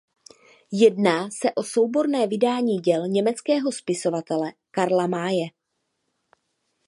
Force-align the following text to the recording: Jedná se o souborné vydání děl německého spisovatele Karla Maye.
Jedná 0.71 1.29
se 1.31 1.51
o 1.55 1.63
souborné 1.63 2.27
vydání 2.27 2.77
děl 2.77 3.07
německého 3.07 3.71
spisovatele 3.71 4.53
Karla 4.71 5.07
Maye. 5.07 5.47